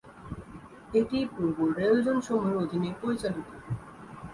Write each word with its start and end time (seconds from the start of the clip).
এটি 0.93 1.19
পূর্ব 1.33 1.57
rail 1.77 1.95
zone 2.05 2.17
সমূহের 2.27 2.57
অধীনে 2.63 2.89
পরিচালিত। 3.01 3.49